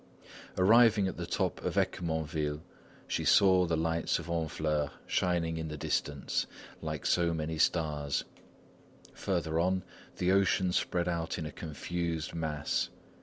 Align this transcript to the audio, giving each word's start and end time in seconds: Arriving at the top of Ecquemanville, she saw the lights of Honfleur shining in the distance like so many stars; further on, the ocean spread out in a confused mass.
Arriving 0.57 1.07
at 1.07 1.15
the 1.15 1.27
top 1.27 1.63
of 1.63 1.75
Ecquemanville, 1.77 2.63
she 3.07 3.23
saw 3.23 3.67
the 3.67 3.77
lights 3.77 4.17
of 4.17 4.25
Honfleur 4.25 4.89
shining 5.05 5.57
in 5.57 5.67
the 5.67 5.77
distance 5.77 6.47
like 6.81 7.05
so 7.05 7.35
many 7.35 7.59
stars; 7.59 8.23
further 9.13 9.59
on, 9.59 9.83
the 10.17 10.31
ocean 10.31 10.71
spread 10.71 11.07
out 11.07 11.37
in 11.37 11.45
a 11.45 11.51
confused 11.51 12.33
mass. 12.33 12.89